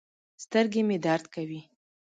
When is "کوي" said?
1.33-1.61